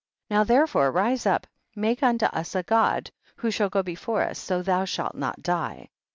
13. 0.29 0.35
Now 0.39 0.43
therefore 0.45 0.91
rise 0.91 1.27
up, 1.27 1.45
make 1.75 2.01
imto 2.01 2.27
us 2.33 2.55
a 2.55 2.63
god 2.63 3.11
who 3.35 3.51
shall 3.51 3.69
go 3.69 3.83
before 3.83 4.23
us, 4.23 4.39
so 4.39 4.57
that 4.57 4.65
thou 4.65 4.83
shalt 4.83 5.13
not 5.13 5.43
die. 5.43 5.89